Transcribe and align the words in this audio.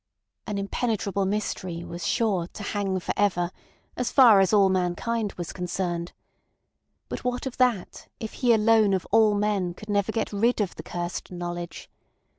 "An 0.47 0.57
impenetrable 0.57 1.25
mystery" 1.25 1.83
was 1.83 2.07
sure 2.07 2.47
"to 2.53 2.63
hang 2.63 2.99
for 2.99 3.13
ever" 3.15 3.51
as 3.95 4.11
far 4.11 4.39
as 4.39 4.51
all 4.51 4.67
mankind 4.67 5.33
was 5.33 5.53
concerned. 5.53 6.11
But 7.07 7.23
what 7.23 7.45
of 7.45 7.57
that 7.57 8.07
if 8.19 8.33
he 8.41 8.51
alone 8.51 8.95
of 8.95 9.05
all 9.11 9.35
men 9.35 9.75
could 9.75 9.91
never 9.91 10.11
get 10.11 10.33
rid 10.33 10.59
of 10.59 10.73
the 10.73 10.81
cursed 10.81 11.31
knowledge? 11.31 11.87